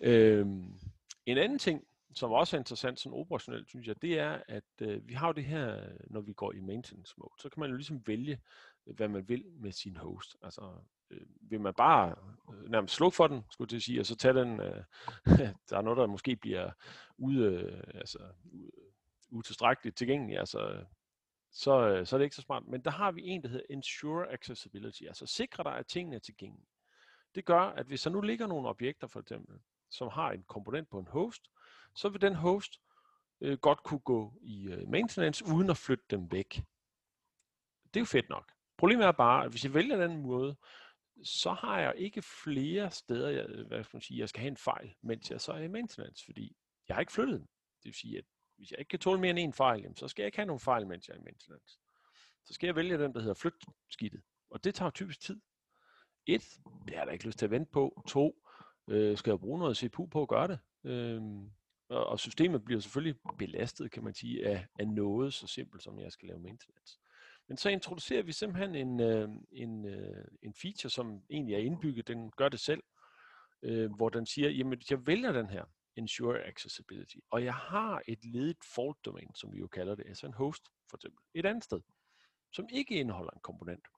Øhm, 0.00 0.78
en 1.26 1.38
anden 1.38 1.58
ting, 1.58 1.84
som 2.14 2.32
også 2.32 2.56
er 2.56 2.58
interessant 2.58 3.00
sådan 3.00 3.18
operationelt, 3.18 3.68
synes 3.68 3.86
jeg, 3.86 4.02
det 4.02 4.18
er, 4.18 4.42
at 4.48 4.64
øh, 4.82 5.08
vi 5.08 5.14
har 5.14 5.26
jo 5.26 5.32
det 5.32 5.44
her, 5.44 5.88
når 6.10 6.20
vi 6.20 6.32
går 6.32 6.52
i 6.52 6.60
maintenance 6.60 7.14
mode, 7.18 7.32
så 7.38 7.48
kan 7.48 7.60
man 7.60 7.70
jo 7.70 7.76
ligesom 7.76 8.06
vælge, 8.06 8.40
hvad 8.86 9.08
man 9.08 9.28
vil 9.28 9.44
med 9.46 9.72
sin 9.72 9.96
host. 9.96 10.36
Altså, 10.42 10.72
øh, 11.10 11.20
vil 11.40 11.60
man 11.60 11.74
bare 11.74 12.14
øh, 12.54 12.70
nærmest 12.70 12.94
slukke 12.94 13.16
for 13.16 13.26
den, 13.26 13.42
skulle 13.50 13.74
jeg 13.74 13.82
sige, 13.82 14.00
og 14.00 14.06
så 14.06 14.16
tage 14.16 14.34
den, 14.34 14.60
øh, 14.60 14.84
der 15.70 15.76
er 15.76 15.82
noget, 15.82 15.96
der 15.96 16.06
måske 16.06 16.36
bliver 16.36 16.70
ude, 17.18 17.44
øh, 17.44 17.82
altså, 17.94 18.18
utilstrækkeligt 19.30 19.96
tilgængeligt, 19.96 20.38
altså, 20.38 20.84
så, 21.50 21.88
øh, 21.88 22.06
så 22.06 22.16
er 22.16 22.18
det 22.18 22.24
ikke 22.24 22.36
så 22.36 22.42
smart. 22.42 22.66
Men 22.66 22.80
der 22.80 22.90
har 22.90 23.12
vi 23.12 23.22
en, 23.22 23.42
der 23.42 23.48
hedder 23.48 23.66
Ensure 23.70 24.32
Accessibility, 24.32 25.02
altså 25.02 25.26
sikre 25.26 25.64
dig, 25.64 25.78
at 25.78 25.86
tingene 25.86 26.16
er 26.16 26.20
tilgængelige. 26.20 26.68
Det 27.34 27.44
gør, 27.44 27.60
at 27.60 27.86
hvis 27.86 28.02
der 28.02 28.10
nu 28.10 28.20
ligger 28.20 28.46
nogle 28.46 28.68
objekter, 28.68 29.06
for 29.06 29.20
eksempel, 29.20 29.58
som 29.90 30.08
har 30.08 30.30
en 30.30 30.42
komponent 30.42 30.88
på 30.88 30.98
en 30.98 31.06
host, 31.06 31.50
så 31.94 32.08
vil 32.08 32.20
den 32.20 32.34
host 32.34 32.80
øh, 33.40 33.58
godt 33.58 33.82
kunne 33.82 34.00
gå 34.00 34.34
i 34.42 34.68
øh, 34.68 34.88
maintenance, 34.88 35.44
uden 35.54 35.70
at 35.70 35.76
flytte 35.76 36.04
dem 36.10 36.32
væk. 36.32 36.62
Det 37.94 37.96
er 37.96 38.00
jo 38.00 38.04
fedt 38.04 38.28
nok. 38.28 38.52
Problemet 38.78 39.06
er 39.06 39.12
bare, 39.12 39.44
at 39.44 39.50
hvis 39.50 39.64
jeg 39.64 39.74
vælger 39.74 40.06
den 40.06 40.22
måde, 40.22 40.56
så 41.24 41.52
har 41.52 41.80
jeg 41.80 41.94
ikke 41.96 42.22
flere 42.22 42.90
steder, 42.90 43.28
jeg, 43.28 43.46
øh, 43.48 43.66
hvad 43.66 43.84
skal 43.84 43.96
man 43.96 44.02
sige, 44.02 44.20
jeg 44.20 44.28
skal 44.28 44.40
have 44.40 44.50
en 44.50 44.56
fejl, 44.56 44.94
mens 45.02 45.30
jeg 45.30 45.40
så 45.40 45.52
er 45.52 45.58
i 45.58 45.68
maintenance, 45.68 46.24
fordi 46.24 46.56
jeg 46.88 46.96
har 46.96 47.00
ikke 47.00 47.12
flyttet 47.12 47.40
den. 47.40 47.48
Det 47.82 47.84
vil 47.84 47.94
sige, 47.94 48.18
at 48.18 48.24
hvis 48.56 48.70
jeg 48.70 48.78
ikke 48.78 48.88
kan 48.88 48.98
tåle 48.98 49.20
mere 49.20 49.30
end 49.30 49.38
en 49.38 49.52
fejl, 49.52 49.82
jamen, 49.82 49.96
så 49.96 50.08
skal 50.08 50.22
jeg 50.22 50.26
ikke 50.26 50.38
have 50.38 50.46
nogen 50.46 50.60
fejl, 50.60 50.86
mens 50.86 51.08
jeg 51.08 51.14
er 51.14 51.18
i 51.18 51.22
maintenance. 51.22 51.78
Så 52.44 52.54
skal 52.54 52.66
jeg 52.66 52.76
vælge 52.76 52.98
den, 52.98 53.14
der 53.14 53.20
hedder 53.20 53.34
flyt 53.34 53.64
skidtet. 53.90 54.22
Og 54.50 54.64
det 54.64 54.74
tager 54.74 54.90
typisk 54.90 55.20
tid. 55.20 55.40
Et, 56.26 56.58
det 56.84 56.94
har 56.94 57.00
jeg 57.00 57.06
da 57.06 57.12
ikke 57.12 57.26
lyst 57.26 57.38
til 57.38 57.46
at 57.46 57.50
vente 57.50 57.70
på. 57.72 58.02
To, 58.08 58.42
øh, 58.88 59.16
skal 59.16 59.30
jeg 59.30 59.40
bruge 59.40 59.58
noget 59.58 59.76
CPU 59.76 60.06
på 60.06 60.22
at 60.22 60.28
gøre 60.28 60.48
det. 60.48 60.58
Øh, 60.84 61.22
og 61.88 62.20
systemet 62.20 62.64
bliver 62.64 62.80
selvfølgelig 62.80 63.20
belastet, 63.38 63.90
kan 63.90 64.04
man 64.04 64.14
sige, 64.14 64.46
af, 64.46 64.66
af 64.78 64.88
noget 64.88 65.34
så 65.34 65.46
simpelt, 65.46 65.82
som 65.82 66.00
jeg 66.00 66.12
skal 66.12 66.28
lave 66.28 66.40
maintenance. 66.40 66.98
Men 67.48 67.56
så 67.56 67.68
introducerer 67.68 68.22
vi 68.22 68.32
simpelthen 68.32 68.74
en, 68.74 69.00
øh, 69.00 69.28
en, 69.52 69.86
øh, 69.86 70.24
en 70.42 70.54
feature, 70.54 70.90
som 70.90 71.22
egentlig 71.30 71.54
er 71.54 71.58
indbygget, 71.58 72.08
den 72.08 72.30
gør 72.30 72.48
det 72.48 72.60
selv, 72.60 72.82
øh, 73.62 73.94
hvor 73.96 74.08
den 74.08 74.26
siger, 74.26 74.50
jamen 74.50 74.82
jeg 74.90 75.06
vælger 75.06 75.32
den 75.32 75.50
her, 75.50 75.64
Ensure 75.96 76.44
Accessibility, 76.44 77.16
og 77.30 77.44
jeg 77.44 77.54
har 77.54 78.02
et 78.08 78.24
ledigt 78.24 78.64
fault 78.74 79.04
domain, 79.04 79.34
som 79.34 79.52
vi 79.52 79.58
jo 79.58 79.66
kalder 79.66 79.94
det, 79.94 80.06
altså 80.06 80.26
en 80.26 80.34
host 80.34 80.62
for 80.90 80.96
eksempel, 80.96 81.18
et 81.34 81.46
andet 81.46 81.64
sted, 81.64 81.80
som 82.52 82.68
ikke 82.72 82.94
indeholder 82.94 83.30
en 83.30 83.40
komponent. 83.40 83.88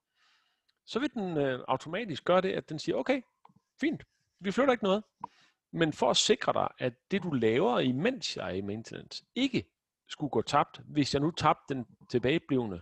Så 0.87 0.99
vil 0.99 1.15
den 1.15 1.37
øh, 1.37 1.65
automatisk 1.69 2.25
gøre 2.25 2.41
det, 2.41 2.53
at 2.53 2.69
den 2.69 2.79
siger, 2.79 2.97
okay, 2.97 3.23
fint, 3.81 4.05
vi 4.41 4.53
flytter 4.53 4.73
ikke 4.73 4.85
noget, 4.85 5.05
men 5.73 5.93
for 5.93 6.11
at 6.11 6.17
sikre 6.17 6.53
dig, 6.53 6.69
at 6.79 6.95
det 7.11 7.23
du 7.23 7.31
laver, 7.31 7.79
imens 7.79 8.37
jeg 8.37 8.47
er 8.47 8.55
i 8.55 8.61
maintenance, 8.61 9.25
ikke 9.35 9.65
skulle 10.09 10.31
gå 10.31 10.43
tabt, 10.43 10.81
hvis 10.85 11.15
jeg 11.15 11.23
nu 11.23 11.31
tabte 11.31 11.75
den 11.75 11.87
tilbageblivende 12.11 12.81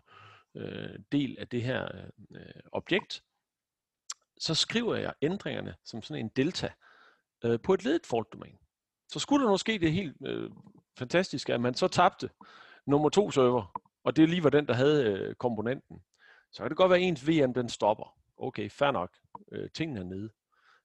øh, 0.56 0.98
del 1.12 1.36
af 1.38 1.48
det 1.48 1.62
her 1.62 2.08
øh, 2.30 2.60
objekt, 2.72 3.22
så 4.38 4.54
skriver 4.54 4.96
jeg 4.96 5.14
ændringerne 5.22 5.74
som 5.84 6.02
sådan 6.02 6.24
en 6.24 6.30
delta 6.36 6.72
øh, 7.44 7.60
på 7.60 7.74
et 7.74 7.84
ledet 7.84 8.06
fault 8.06 8.32
domain. 8.32 8.58
Så 9.08 9.18
skulle 9.18 9.44
der 9.44 9.50
måske 9.50 9.78
det 9.78 9.92
helt 9.92 10.16
øh, 10.26 10.50
fantastiske, 10.98 11.54
at 11.54 11.60
man 11.60 11.74
så 11.74 11.88
tabte 11.88 12.30
nummer 12.86 13.08
to 13.08 13.30
server, 13.30 13.80
og 14.04 14.16
det 14.16 14.28
lige 14.28 14.44
var 14.44 14.50
den, 14.50 14.66
der 14.66 14.74
havde 14.74 15.04
øh, 15.04 15.34
komponenten, 15.34 16.02
så 16.52 16.62
kan 16.62 16.70
det 16.70 16.76
godt 16.76 16.90
være, 16.90 16.98
at 16.98 17.04
ens 17.04 17.28
VM 17.28 17.54
den 17.54 17.68
stopper. 17.68 18.18
Okay, 18.36 18.70
fair 18.70 18.90
nok. 18.90 19.16
Øh, 19.52 19.70
tingene 19.70 20.00
er 20.00 20.04
nede. 20.04 20.30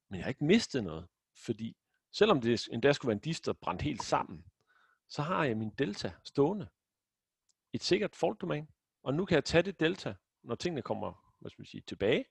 Men 0.09 0.17
jeg 0.17 0.25
har 0.25 0.29
ikke 0.29 0.45
mistet 0.45 0.83
noget, 0.83 1.07
fordi 1.45 1.77
selvom 2.13 2.41
det 2.41 2.67
endda 2.71 2.93
skulle 2.93 3.09
være 3.09 3.15
en 3.15 3.19
dister 3.19 3.53
brændt 3.53 3.81
helt 3.81 4.03
sammen, 4.03 4.45
så 5.09 5.21
har 5.21 5.45
jeg 5.45 5.57
min 5.57 5.69
delta 5.69 6.13
stående. 6.23 6.67
Et 7.73 7.83
sikkert 7.83 8.15
fault 8.15 8.41
domain. 8.41 8.67
Og 9.03 9.13
nu 9.13 9.25
kan 9.25 9.35
jeg 9.35 9.45
tage 9.45 9.61
det 9.61 9.79
delta, 9.79 10.15
når 10.43 10.55
tingene 10.55 10.81
kommer 10.81 11.31
hvad 11.41 11.49
skal 11.51 11.61
man 11.61 11.65
sige, 11.65 11.83
tilbage, 11.87 12.25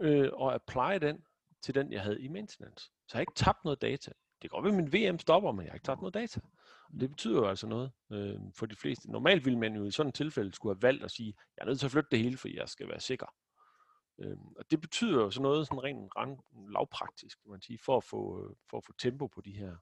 øh, 0.00 0.30
og 0.32 0.54
apply 0.54 1.06
den 1.06 1.24
til 1.62 1.74
den, 1.74 1.92
jeg 1.92 2.02
havde 2.02 2.22
i 2.22 2.28
maintenance. 2.28 2.84
Så 2.84 3.10
jeg 3.12 3.18
har 3.18 3.20
ikke 3.20 3.32
tabt 3.34 3.64
noget 3.64 3.82
data. 3.82 4.10
Det 4.42 4.50
kan 4.50 4.50
godt 4.50 4.66
at 4.66 4.74
min 4.74 4.92
VM 4.92 5.18
stopper, 5.18 5.52
men 5.52 5.64
jeg 5.64 5.70
har 5.70 5.74
ikke 5.74 5.84
tabt 5.84 6.00
noget 6.00 6.14
data. 6.14 6.40
Og 6.92 7.00
det 7.00 7.10
betyder 7.10 7.38
jo 7.38 7.48
altså 7.48 7.66
noget 7.66 7.92
øh, 8.12 8.40
for 8.54 8.66
de 8.66 8.76
fleste. 8.76 9.10
Normalt 9.10 9.44
ville 9.44 9.58
man 9.58 9.76
jo 9.76 9.84
i 9.84 9.90
sådan 9.90 10.08
et 10.08 10.14
tilfælde 10.14 10.54
skulle 10.54 10.76
have 10.76 10.82
valgt 10.82 11.04
at 11.04 11.10
sige, 11.10 11.34
jeg 11.56 11.62
er 11.62 11.66
nødt 11.66 11.78
til 11.78 11.86
at 11.86 11.92
flytte 11.92 12.10
det 12.10 12.18
hele, 12.18 12.36
for 12.36 12.48
jeg 12.48 12.68
skal 12.68 12.88
være 12.88 13.00
sikker. 13.00 13.26
Øh, 14.18 14.36
og 14.56 14.70
det 14.70 14.80
betyder 14.80 15.22
jo 15.22 15.30
sådan 15.30 15.42
noget 15.42 15.66
sådan 15.66 15.84
rent, 15.84 16.12
rent 16.16 16.40
lavpraktisk, 16.72 17.42
kan 17.42 17.50
man 17.50 17.62
sige, 17.62 17.78
for 17.84 17.96
at 17.96 18.04
få, 18.04 18.50
for 18.70 18.76
at 18.76 18.84
få 18.84 18.92
tempo 18.98 19.26
på 19.26 19.40
de 19.40 19.52
her 19.52 19.76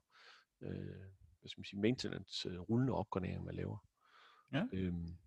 øh, 0.61 1.05
hvad 1.39 1.49
skal 1.49 1.59
man 1.59 1.65
sige, 1.65 1.79
maintenance, 1.79 2.49
øh, 2.49 2.59
rullende 2.59 2.93
opgraderinger, 2.93 3.41
man 3.41 3.55
laver. 3.55 3.77
Ja. 4.53 4.63
Øhm, 4.73 5.17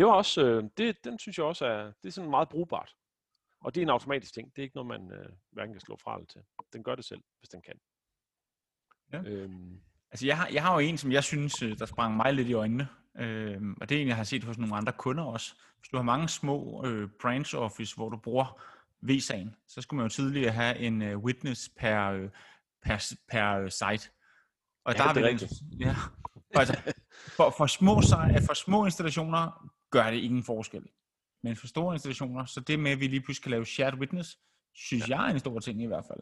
det 0.00 0.08
var 0.08 0.14
også, 0.14 0.44
øh, 0.44 0.64
det, 0.76 1.04
den 1.04 1.18
synes 1.18 1.38
jeg 1.38 1.46
også 1.46 1.66
er, 1.66 1.84
det 1.84 2.08
er 2.08 2.10
sådan 2.10 2.30
meget 2.30 2.48
brugbart. 2.48 2.94
Og 3.60 3.74
det 3.74 3.80
er 3.80 3.82
en 3.82 3.90
automatisk 3.90 4.34
ting. 4.34 4.56
Det 4.56 4.58
er 4.58 4.62
ikke 4.62 4.76
noget, 4.76 5.00
man 5.00 5.18
øh, 5.18 5.28
hverken 5.52 5.74
kan 5.74 5.80
slå 5.80 5.96
fra 6.02 6.14
eller 6.14 6.26
til. 6.26 6.40
Den 6.72 6.82
gør 6.82 6.94
det 6.94 7.04
selv, 7.04 7.20
hvis 7.38 7.48
den 7.48 7.62
kan. 7.62 7.74
Ja. 9.12 9.30
Øhm. 9.30 9.80
Altså, 10.10 10.26
jeg 10.26 10.36
har, 10.38 10.48
jeg 10.52 10.62
har 10.62 10.72
jo 10.72 10.78
en, 10.78 10.98
som 10.98 11.12
jeg 11.12 11.24
synes, 11.24 11.62
øh, 11.62 11.78
der 11.78 11.86
sprang 11.86 12.16
mig 12.16 12.34
lidt 12.34 12.48
i 12.48 12.52
øjnene. 12.52 12.88
Øhm, 13.18 13.76
og 13.80 13.88
det 13.88 13.96
er 13.96 14.02
en, 14.02 14.08
jeg 14.08 14.16
har 14.16 14.24
set 14.24 14.44
hos 14.44 14.58
nogle 14.58 14.76
andre 14.76 14.92
kunder 14.92 15.24
også. 15.24 15.54
Hvis 15.78 15.88
du 15.88 15.96
har 15.96 16.04
mange 16.04 16.28
små 16.28 16.86
øh, 16.86 17.08
branch 17.20 17.56
office, 17.56 17.96
hvor 17.96 18.08
du 18.08 18.16
bruger 18.16 18.60
V-sagen, 19.02 19.54
så 19.68 19.80
skulle 19.80 19.98
man 19.98 20.04
jo 20.04 20.14
tidligere 20.14 20.52
have 20.52 20.78
en 20.78 21.02
øh, 21.02 21.18
witness 21.18 21.68
per, 21.68 22.10
øh, 22.10 22.30
per, 22.82 23.14
per 23.28 23.58
øh, 23.58 23.70
site. 23.70 24.10
Og 24.84 24.94
ja, 24.94 25.02
der 25.02 25.12
det 25.12 25.22
er 25.22 25.28
rigtigt. 25.28 25.52
Ja, 25.80 25.94
altså, 26.54 26.92
for, 27.36 27.54
for, 27.56 27.66
små, 27.66 27.94
for 28.46 28.54
små 28.54 28.84
installationer 28.84 29.70
gør 29.90 30.10
det 30.10 30.18
ingen 30.18 30.44
forskel. 30.44 30.86
Men 31.42 31.56
for 31.56 31.66
store 31.66 31.94
installationer, 31.94 32.44
så 32.44 32.60
det 32.60 32.80
med, 32.80 32.90
at 32.90 33.00
vi 33.00 33.06
lige 33.06 33.20
pludselig 33.20 33.42
kan 33.42 33.50
lave 33.50 33.66
shared 33.66 33.98
witness, 33.98 34.38
synes 34.74 35.08
ja. 35.08 35.16
jeg 35.16 35.28
er 35.28 35.32
en 35.32 35.40
stor 35.40 35.58
ting 35.58 35.82
i 35.82 35.86
hvert 35.86 36.04
fald. 36.04 36.20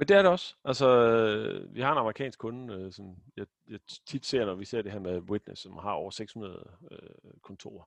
Men 0.00 0.08
det 0.08 0.16
er 0.16 0.22
det 0.22 0.30
også. 0.30 0.54
Altså, 0.64 0.88
øh, 0.88 1.74
vi 1.74 1.80
har 1.80 1.92
en 1.92 1.98
amerikansk 1.98 2.38
kunde, 2.38 2.74
øh, 2.74 2.92
som 2.92 3.16
jeg, 3.36 3.46
jeg 3.68 3.80
tit 4.06 4.26
ser, 4.26 4.46
når 4.46 4.54
vi 4.54 4.64
ser 4.64 4.82
det 4.82 4.92
her 4.92 4.98
med 4.98 5.18
Witness, 5.18 5.62
som 5.62 5.76
har 5.76 5.90
over 5.90 6.10
600 6.10 6.70
øh, 6.90 6.98
kontorer 7.42 7.84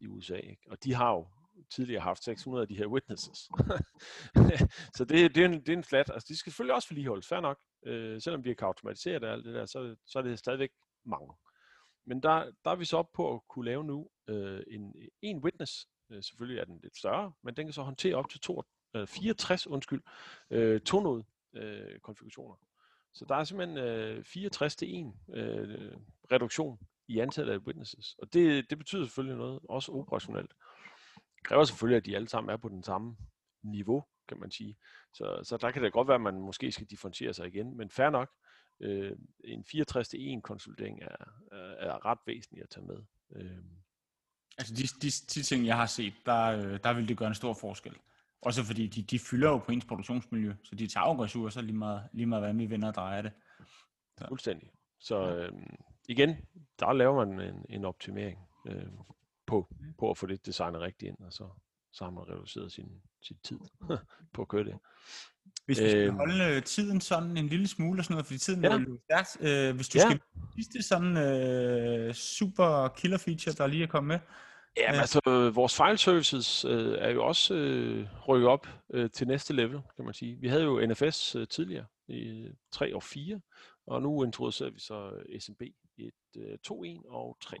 i 0.00 0.06
USA. 0.06 0.36
Ikke? 0.36 0.62
Og 0.70 0.84
de 0.84 0.94
har 0.94 1.12
jo 1.12 1.26
tidligere 1.70 2.02
haft 2.02 2.24
600 2.24 2.62
af 2.62 2.68
de 2.68 2.76
her 2.76 2.86
witnesses. 2.86 3.38
så 4.96 5.04
det, 5.04 5.34
det, 5.34 5.42
er 5.42 5.48
en, 5.48 5.60
det 5.60 5.68
er 5.68 5.76
en 5.76 5.84
flat. 5.84 6.10
Altså, 6.10 6.26
de 6.28 6.36
skal 6.36 6.52
selvfølgelig 6.52 6.74
også 6.74 6.88
vedligeholdes, 6.88 7.28
fair 7.28 7.40
nok. 7.40 7.58
Øh, 7.86 8.20
selvom 8.20 8.44
vi 8.44 8.54
kan 8.54 8.66
automatisere 8.66 9.20
det 9.20 9.26
alt 9.26 9.44
det 9.44 9.54
der, 9.54 9.66
så, 9.66 9.96
så 10.06 10.18
er 10.18 10.22
det 10.22 10.38
stadigvæk 10.38 10.70
mange. 11.04 11.32
Men 12.06 12.22
der, 12.22 12.50
der 12.64 12.70
er 12.70 12.76
vi 12.76 12.84
så 12.84 12.96
op 12.96 13.12
på 13.12 13.34
at 13.34 13.40
kunne 13.48 13.64
lave 13.64 13.84
nu 13.84 14.08
øh, 14.28 14.62
en, 14.70 14.94
en 15.22 15.38
witness. 15.38 15.88
Øh, 16.10 16.22
selvfølgelig 16.22 16.60
er 16.60 16.64
den 16.64 16.80
lidt 16.82 16.96
større, 16.96 17.32
men 17.42 17.56
den 17.56 17.66
kan 17.66 17.72
så 17.72 17.82
håndtere 17.82 18.14
op 18.14 18.30
til 18.30 18.40
to, 18.40 18.62
øh, 18.94 19.06
64 19.06 19.66
undskyld, 19.66 20.02
øh, 20.50 20.80
tonode 20.80 21.24
øh, 21.54 21.98
konfigurationer. 21.98 22.56
Så 23.12 23.24
der 23.28 23.34
er 23.34 23.44
simpelthen 23.44 23.78
øh, 23.78 24.24
64 24.24 24.76
til 24.76 25.00
1 25.00 25.12
øh, 25.34 25.92
reduktion 26.32 26.78
i 27.08 27.18
antallet 27.18 27.52
af 27.52 27.58
witnesses. 27.58 28.14
Og 28.18 28.32
det, 28.32 28.70
det 28.70 28.78
betyder 28.78 29.04
selvfølgelig 29.04 29.38
noget, 29.38 29.60
også 29.68 29.92
operationelt. 29.92 30.52
Det 31.36 31.44
kræver 31.44 31.64
selvfølgelig, 31.64 31.96
at 31.96 32.06
de 32.06 32.16
alle 32.16 32.28
sammen 32.28 32.50
er 32.52 32.56
på 32.56 32.68
den 32.68 32.82
samme 32.82 33.16
niveau, 33.62 34.04
kan 34.28 34.40
man 34.40 34.50
sige. 34.50 34.78
Så, 35.14 35.40
så 35.42 35.56
der 35.56 35.70
kan 35.70 35.82
det 35.82 35.92
godt 35.92 36.08
være, 36.08 36.14
at 36.14 36.20
man 36.20 36.40
måske 36.40 36.72
skal 36.72 36.86
differentiere 36.86 37.34
sig 37.34 37.46
igen, 37.46 37.76
men 37.76 37.90
fair 37.90 38.10
nok. 38.10 38.30
Øh, 38.80 39.16
en 39.44 39.64
64 39.64 40.08
til 40.08 40.36
1 40.36 40.42
konsolidering 40.42 41.02
er, 41.02 41.16
er, 41.52 41.90
er 41.90 42.06
ret 42.06 42.18
væsentlig 42.26 42.62
at 42.62 42.70
tage 42.70 42.86
med. 42.86 43.02
Øh. 43.36 43.64
Altså 44.58 44.74
de, 44.74 44.82
de, 44.82 45.10
de 45.34 45.42
ting, 45.42 45.66
jeg 45.66 45.76
har 45.76 45.86
set, 45.86 46.14
der, 46.26 46.44
øh, 46.44 46.78
der 46.84 46.92
vil 46.92 47.08
det 47.08 47.16
gøre 47.16 47.28
en 47.28 47.34
stor 47.34 47.54
forskel. 47.54 47.94
Også 48.42 48.64
fordi 48.64 48.86
de, 48.86 49.02
de 49.02 49.18
fylder 49.18 49.48
jo 49.48 49.58
på 49.58 49.72
ens 49.72 49.84
produktionsmiljø, 49.84 50.54
så 50.62 50.74
de 50.74 50.86
tager 50.86 51.06
jo 51.06 51.24
ressourcer 51.24 51.60
lige 51.60 51.76
meget, 51.76 52.02
lige 52.12 52.26
meget 52.26 52.42
hvordan 52.42 52.58
vi 52.58 52.70
vender 52.70 52.88
og 52.88 52.94
drejer 52.94 53.22
det. 53.22 53.32
Så. 54.18 54.24
Fuldstændig. 54.28 54.70
Så 55.00 55.36
øh, 55.36 55.52
igen, 56.08 56.36
der 56.80 56.92
laver 56.92 57.26
man 57.26 57.40
en, 57.40 57.64
en 57.68 57.84
optimering 57.84 58.38
øh, 58.68 58.86
på, 59.46 59.68
på 59.98 60.10
at 60.10 60.18
få 60.18 60.26
det 60.26 60.46
designet 60.46 60.80
rigtigt 60.80 61.08
ind, 61.08 61.18
og 61.26 61.32
så, 61.32 61.48
så 61.92 62.04
har 62.04 62.10
man 62.10 62.28
reduceret 62.28 62.72
sin, 62.72 62.88
sin 63.22 63.36
tid 63.44 63.58
på 64.34 64.42
at 64.42 64.48
køre 64.48 64.64
det. 64.64 64.78
Hvis 65.66 65.80
vi 65.80 65.90
skal 65.90 66.08
øh, 66.08 66.14
holde 66.14 66.60
tiden 66.60 67.00
sådan 67.00 67.36
en 67.36 67.46
lille 67.46 67.68
smule 67.68 68.00
og 68.00 68.04
sådan 68.04 68.14
noget, 68.14 68.26
fordi 68.26 68.38
tiden 68.38 68.64
ja. 68.64 68.70
er 68.70 68.78
jo 68.78 68.98
stærkt. 69.04 69.36
Øh, 69.40 69.76
hvis 69.76 69.88
du 69.88 69.98
ja. 69.98 70.10
skal 70.10 70.20
sidste 70.54 70.82
sådan 70.82 71.16
øh, 71.16 72.14
super 72.14 72.88
killer 72.88 73.18
feature, 73.18 73.54
der 73.54 73.66
lige 73.66 73.82
er 73.82 73.86
kommet 73.86 74.08
med, 74.08 74.18
Ja, 74.78 74.92
men 74.92 75.00
altså, 75.00 75.50
vores 75.54 75.76
file 75.76 75.98
services 75.98 76.64
øh, 76.64 76.94
er 76.98 77.10
jo 77.10 77.24
også 77.24 77.54
øh, 77.54 78.06
rykket 78.28 78.48
op 78.48 78.66
øh, 78.90 79.10
til 79.10 79.26
næste 79.26 79.52
level, 79.52 79.80
kan 79.96 80.04
man 80.04 80.14
sige. 80.14 80.36
Vi 80.36 80.48
havde 80.48 80.62
jo 80.62 80.86
NFS 80.86 81.34
øh, 81.34 81.48
tidligere 81.48 81.86
i 82.08 82.48
3 82.72 82.94
og 82.94 83.02
4, 83.02 83.40
og 83.86 84.02
nu 84.02 84.24
introducerer 84.24 84.70
vi 84.70 84.80
så 84.80 85.10
øh, 85.28 85.40
SMB 85.40 85.62
1, 85.98 86.12
øh, 86.36 86.58
2, 86.64 86.84
1 86.84 87.02
og 87.06 87.36
3. 87.40 87.56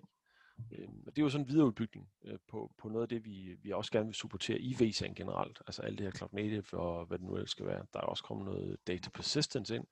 Øh, 0.72 0.88
og 1.06 1.16
det 1.16 1.18
er 1.18 1.24
jo 1.24 1.28
sådan 1.28 1.46
en 1.46 1.52
videreudbygning 1.52 2.08
øh, 2.24 2.38
på, 2.48 2.72
på 2.78 2.88
noget 2.88 3.02
af 3.02 3.08
det, 3.08 3.24
vi, 3.24 3.56
vi 3.62 3.72
også 3.72 3.92
gerne 3.92 4.06
vil 4.06 4.14
supportere 4.14 4.58
i 4.58 4.76
VSAN 4.80 5.14
generelt. 5.14 5.62
Altså 5.66 5.82
alt 5.82 5.98
det 5.98 6.06
her 6.06 6.12
Cloud 6.12 6.30
Native 6.32 6.80
og 6.80 7.06
hvad 7.06 7.18
det 7.18 7.26
nu 7.26 7.34
ellers 7.34 7.50
skal 7.50 7.66
være. 7.66 7.86
Der 7.92 8.00
er 8.00 8.04
også 8.04 8.24
kommet 8.24 8.46
noget 8.46 8.76
data 8.86 9.10
persistence 9.10 9.76
ind, 9.76 9.84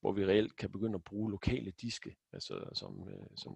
hvor 0.00 0.12
vi 0.12 0.26
reelt 0.26 0.56
kan 0.56 0.72
begynde 0.72 0.94
at 0.94 1.04
bruge 1.04 1.30
lokale 1.30 1.70
diske, 1.70 2.16
altså 2.32 2.70
som, 2.74 3.08
øh, 3.08 3.26
som 3.36 3.52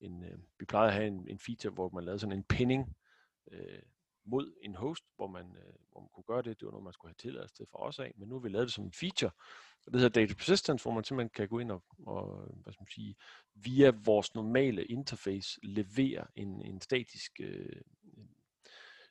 en, 0.00 0.24
øh, 0.24 0.38
vi 0.58 0.64
plejede 0.64 0.88
at 0.88 0.94
have 0.94 1.06
en, 1.06 1.28
en 1.28 1.38
feature, 1.38 1.72
hvor 1.72 1.88
man 1.88 2.04
lavede 2.04 2.18
sådan 2.18 2.36
en 2.36 2.44
pinning 2.44 2.96
øh, 3.52 3.82
mod 4.24 4.54
en 4.62 4.74
host, 4.74 5.04
hvor 5.16 5.26
man, 5.26 5.56
øh, 5.56 5.74
hvor 5.92 6.00
man 6.00 6.08
kunne 6.14 6.24
gøre 6.24 6.42
det. 6.42 6.60
Det 6.60 6.66
var 6.66 6.72
noget, 6.72 6.84
man 6.84 6.92
skulle 6.92 7.10
have 7.10 7.30
tilladelse 7.30 7.54
til 7.54 7.66
fra 7.70 7.78
os 7.78 7.98
af, 7.98 8.12
men 8.16 8.28
nu 8.28 8.34
har 8.34 8.40
vi 8.40 8.48
lavet 8.48 8.66
det 8.66 8.74
som 8.74 8.84
en 8.84 8.92
feature, 8.92 9.30
og 9.86 9.92
det 9.92 10.00
hedder 10.00 10.20
Data 10.20 10.34
Persistence, 10.34 10.82
hvor 10.82 10.92
man 10.92 11.04
simpelthen 11.04 11.30
kan 11.30 11.48
gå 11.48 11.58
ind 11.58 11.70
og, 11.70 11.84
og 12.06 12.46
hvad 12.62 12.72
skal 12.72 12.82
man 12.82 12.90
sige, 12.90 13.16
via 13.54 13.92
vores 14.04 14.34
normale 14.34 14.84
interface 14.84 15.60
levere 15.62 16.26
en, 16.34 16.62
en 16.62 16.80
statisk 16.80 17.40
øh, 17.40 17.80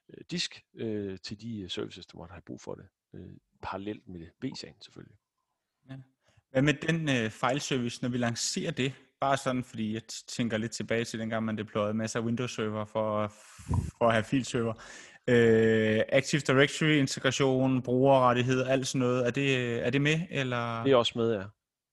øh, 0.09 0.23
disk 0.31 0.65
øh, 0.73 1.19
til 1.19 1.41
de 1.41 1.59
øh, 1.59 1.69
services, 1.69 2.05
der 2.05 2.17
måtte 2.17 2.31
have 2.31 2.41
brug 2.41 2.61
for 2.61 2.75
det, 2.75 2.87
øh, 3.13 3.37
parallelt 3.61 4.07
med 4.07 4.27
VSAN 4.41 4.81
selvfølgelig. 4.81 5.17
Ja. 5.89 5.97
Hvad 6.49 6.61
med 6.61 6.73
den 6.73 7.09
øh, 7.09 7.31
fejlservice, 7.31 8.01
når 8.01 8.09
vi 8.09 8.17
lancerer 8.17 8.71
det? 8.71 8.93
Bare 9.21 9.37
sådan, 9.37 9.63
fordi 9.63 9.93
jeg 9.93 10.01
tænker 10.27 10.57
lidt 10.57 10.71
tilbage 10.71 11.05
til 11.05 11.19
dengang, 11.19 11.45
man 11.45 11.57
deployede 11.57 11.93
masser 11.93 12.19
af 12.19 12.23
Windows-server 12.23 12.85
for, 12.85 13.27
for 13.97 14.07
at 14.07 14.13
have 14.13 14.23
filserver. 14.23 14.73
Øh, 15.29 16.01
Active 16.09 16.41
Directory 16.41 16.99
integration, 16.99 17.81
brugerrettighed, 17.81 18.65
alt 18.65 18.87
sådan 18.87 18.99
noget. 18.99 19.27
Er 19.27 19.31
det, 19.31 19.79
er 19.85 19.89
det 19.89 20.01
med? 20.01 20.19
Eller? 20.29 20.83
Det 20.83 20.91
er 20.91 20.95
også 20.95 21.13
med, 21.15 21.33
ja. 21.33 21.43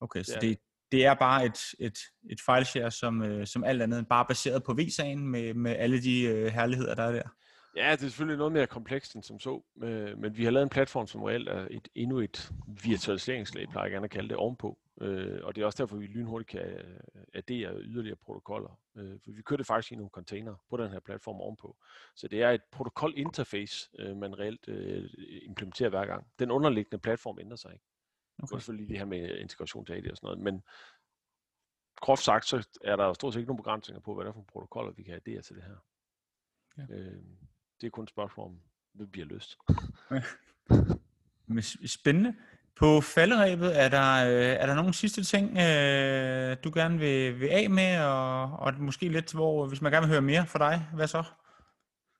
Okay, 0.00 0.23
så 0.23 0.38
det, 0.40 0.59
det 0.93 1.04
er 1.04 1.14
bare 1.14 1.47
et, 1.47 1.59
et, 1.78 1.99
et 2.31 2.40
fileshare, 2.47 2.90
som, 2.90 3.23
øh, 3.23 3.47
som 3.47 3.64
alt 3.64 3.83
andet, 3.83 4.09
bare 4.09 4.25
baseret 4.28 4.62
på 4.62 4.75
vSAN 4.75 5.19
med, 5.19 5.54
med 5.54 5.76
alle 5.76 6.02
de 6.02 6.23
øh, 6.23 6.47
herligheder, 6.47 6.95
der 6.95 7.02
er 7.02 7.12
der. 7.12 7.28
Ja, 7.76 7.93
det 7.93 8.02
er 8.02 8.09
selvfølgelig 8.09 8.38
noget 8.38 8.52
mere 8.52 8.66
komplekst 8.66 9.14
end 9.14 9.23
som 9.23 9.40
så, 9.40 9.62
øh, 9.83 10.19
men 10.19 10.37
vi 10.37 10.45
har 10.45 10.50
lavet 10.50 10.62
en 10.62 10.71
platform, 10.71 11.07
som 11.07 11.23
reelt 11.23 11.49
er 11.49 11.69
et, 11.71 11.88
endnu 11.95 12.19
et 12.19 12.52
virtualiseringslag, 12.85 13.69
plejer 13.69 13.85
jeg 13.85 13.93
gerne 13.93 14.04
at 14.04 14.11
kalde 14.11 14.28
det, 14.28 14.37
ovenpå. 14.37 14.78
Øh, 15.00 15.40
og 15.45 15.54
det 15.57 15.62
er 15.62 15.66
også 15.66 15.83
derfor, 15.83 15.97
vi 15.97 16.07
lynhurtigt 16.07 16.50
kan 16.50 16.61
øh, 16.61 17.00
addere 17.35 17.81
yderligere 17.81 18.16
protokoller. 18.16 18.81
Øh, 18.97 19.21
for 19.25 19.31
vi 19.31 19.43
kører 19.43 19.57
det 19.57 19.66
faktisk 19.66 19.93
i 19.93 19.97
nogle 19.97 20.11
container 20.11 20.54
på 20.71 20.76
den 20.76 20.90
her 20.90 21.00
platform 21.00 21.40
ovenpå. 21.40 21.76
Så 22.14 22.28
det 22.28 22.43
er 22.43 22.50
et 22.50 22.62
protokol-interface, 22.62 23.90
øh, 23.99 24.16
man 24.16 24.38
reelt 24.38 24.69
øh, 24.69 25.11
implementerer 25.43 25.90
hver 25.90 26.07
gang. 26.07 26.26
Den 26.38 26.50
underliggende 26.50 26.99
platform 26.99 27.38
ændrer 27.38 27.57
sig 27.57 27.73
ikke. 27.73 27.85
Okay. 28.38 28.47
Det 28.47 28.54
er 28.54 28.59
selvfølgelig 28.59 28.88
det 28.88 28.99
her 28.99 29.04
med 29.04 29.38
integration 29.38 29.87
til 29.87 29.93
AD 29.93 30.11
og 30.11 30.16
sådan 30.16 30.26
noget, 30.26 30.40
men 30.40 30.62
groft 31.97 32.23
sagt, 32.23 32.47
så 32.47 32.69
er 32.85 32.97
der 32.97 33.12
stort 33.12 33.33
set 33.33 33.40
ikke 33.40 33.49
nogen 33.49 33.62
begrænsninger 33.62 34.00
på, 34.00 34.14
hvad 34.14 34.25
der 34.25 34.31
er 34.31 34.35
for 34.35 34.43
protokoller, 34.43 34.93
vi 34.93 35.02
kan 35.02 35.14
addere 35.14 35.43
til 35.43 35.57
det 35.57 35.64
her. 35.64 35.76
Ja. 36.78 36.95
Øh, 36.95 37.23
det 37.81 37.87
er 37.87 37.90
kun 37.90 38.04
et 38.04 38.11
spørgsmål 38.11 38.47
om, 38.47 38.61
hvad 38.93 39.07
bliver 39.07 39.26
løst. 39.26 39.59
Spændende. 41.87 42.35
På 42.76 43.00
falderæbet, 43.00 43.81
er 43.81 43.88
der, 43.88 44.26
øh, 44.26 44.57
er 44.61 44.66
der 44.66 44.75
nogle 44.75 44.95
sidste 44.95 45.25
ting, 45.25 45.50
øh, 45.50 46.57
du 46.64 46.71
gerne 46.75 46.99
vil, 46.99 47.40
vil 47.40 47.49
af 47.49 47.71
med, 47.71 48.00
og, 48.00 48.43
og 48.43 48.75
måske 48.78 49.09
lidt, 49.09 49.33
hvor 49.33 49.66
hvis 49.66 49.83
man 49.83 49.93
gerne 49.93 50.07
vil 50.07 50.12
høre 50.12 50.23
mere 50.23 50.47
fra 50.47 50.59
dig, 50.59 50.87
hvad 50.95 51.07
så? 51.07 51.25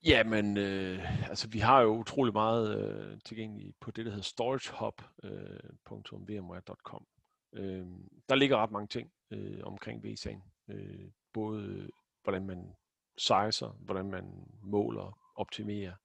Jamen, 0.05 0.57
øh, 0.57 1.29
altså 1.29 1.49
vi 1.49 1.59
har 1.59 1.81
jo 1.81 1.89
utrolig 1.89 2.33
meget 2.33 2.79
øh, 2.79 3.19
tilgængeligt 3.25 3.81
på 3.81 3.91
det, 3.91 4.05
der 4.05 4.11
hedder 4.11 4.25
storagehub.vmware.com. 4.25 7.07
Øh, 7.53 7.81
øh, 7.81 7.87
der 8.29 8.35
ligger 8.35 8.57
ret 8.57 8.71
mange 8.71 8.89
ting 8.89 9.13
øh, 9.31 9.61
omkring 9.63 10.05
VSAN. 10.05 10.43
Øh, 10.69 11.11
både 11.33 11.91
hvordan 12.23 12.47
man 12.47 12.75
sizer, 13.19 13.77
hvordan 13.81 14.11
man 14.11 14.49
måler, 14.63 15.19
optimere. 15.35 15.97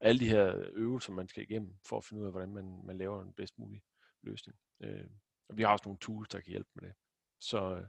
og 0.00 0.06
alle 0.06 0.20
de 0.20 0.28
her 0.28 0.68
øvelser, 0.72 1.12
man 1.12 1.28
skal 1.28 1.42
igennem 1.42 1.74
for 1.88 1.96
at 1.96 2.04
finde 2.04 2.22
ud 2.22 2.26
af, 2.26 2.32
hvordan 2.32 2.54
man, 2.54 2.80
man 2.84 2.98
laver 2.98 3.22
den 3.22 3.32
bedst 3.32 3.58
mulige 3.58 3.82
løsning. 4.22 4.58
Øh, 4.80 5.06
og 5.48 5.56
vi 5.56 5.62
har 5.62 5.72
også 5.72 5.82
nogle 5.86 5.98
tools, 5.98 6.28
der 6.28 6.40
kan 6.40 6.50
hjælpe 6.50 6.70
med 6.74 6.82
det. 6.82 6.94
Så 7.40 7.74
øh, 7.76 7.86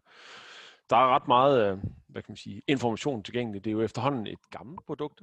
der 0.90 0.96
er 0.96 1.16
ret 1.16 1.28
meget 1.28 1.72
øh, 1.72 1.84
hvad 2.08 2.22
kan 2.22 2.32
man 2.32 2.38
sige, 2.38 2.62
information 2.68 3.24
tilgængelig. 3.24 3.64
Det 3.64 3.70
er 3.70 3.74
jo 3.74 3.82
efterhånden 3.82 4.28
et 4.28 4.50
gammelt 4.50 4.86
produkt. 4.86 5.22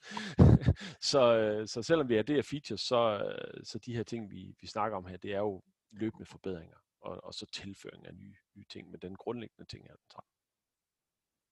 så, 1.10 1.36
øh, 1.36 1.68
så 1.68 1.82
selvom 1.82 2.08
vi 2.08 2.16
er 2.16 2.22
det 2.22 2.34
her 2.34 2.42
features, 2.42 2.80
så, 2.80 3.24
øh, 3.24 3.64
så 3.64 3.78
de 3.78 3.96
her 3.96 4.02
ting, 4.02 4.30
vi, 4.30 4.54
vi 4.60 4.66
snakker 4.66 4.96
om 4.96 5.06
her, 5.06 5.16
det 5.16 5.32
er 5.34 5.38
jo 5.38 5.62
løbende 5.90 6.26
forbedringer, 6.26 6.76
og, 7.00 7.24
og 7.24 7.34
så 7.34 7.46
tilføring 7.46 8.06
af 8.06 8.14
nye, 8.14 8.34
nye 8.54 8.64
ting, 8.70 8.90
men 8.90 9.00
den 9.00 9.16
grundlæggende 9.16 9.64
ting 9.64 9.86
er 9.86 9.94
den 9.94 10.10
samme. 10.10 10.28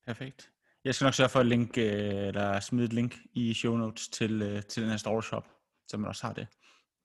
Perfekt. 0.07 0.52
Jeg 0.84 0.94
skal 0.94 1.04
nok 1.04 1.14
sørge 1.14 1.30
for 1.30 1.40
at 1.40 1.46
link, 1.46 1.78
øh, 1.78 1.84
eller 2.28 2.60
smide 2.60 2.84
et 2.84 2.92
link 2.92 3.16
i 3.32 3.54
show 3.54 3.76
notes 3.76 4.08
til, 4.08 4.42
øh, 4.42 4.62
til 4.62 4.82
den 4.82 4.90
her 4.90 4.96
store 4.96 5.22
shop, 5.22 5.49
så 5.88 5.96
man 5.96 6.08
også 6.08 6.26
har 6.26 6.32
det. 6.32 6.46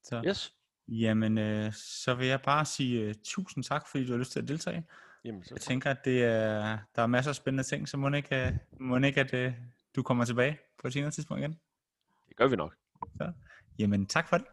Så. 0.04 0.24
Yes. 0.28 0.54
Jamen, 0.88 1.38
øh, 1.38 1.74
så 1.74 2.14
vil 2.14 2.28
jeg 2.28 2.42
bare 2.42 2.66
sige 2.66 3.10
uh, 3.10 3.14
tusind 3.24 3.64
tak, 3.64 3.88
fordi 3.88 4.06
du 4.06 4.12
har 4.12 4.20
lyst 4.20 4.32
til 4.32 4.40
at 4.40 4.48
deltage. 4.48 4.84
Jamen, 5.26 5.44
så 5.44 5.56
jeg 5.56 5.62
tænker, 5.62 5.92
at 5.92 6.06
det 6.06 6.24
er, 6.24 6.78
der 6.96 7.02
er 7.02 7.08
masser 7.08 7.32
af 7.32 7.36
spændende 7.36 7.64
ting, 7.64 7.90
så 7.90 7.98
må 7.98 8.10
ikke, 8.10 8.60
må 8.80 8.98
ikke 8.98 9.22
at 9.22 9.54
du 9.96 10.04
kommer 10.04 10.26
tilbage 10.26 10.60
på 10.82 10.88
et 10.88 10.94
senere 10.94 11.12
tidspunkt 11.12 11.42
igen. 11.42 11.60
Det 12.30 12.38
gør 12.38 12.48
vi 12.48 12.56
nok. 12.56 12.76
Så, 13.18 13.32
jamen, 13.80 14.06
tak 14.06 14.30
for 14.30 14.38
det. 14.38 14.48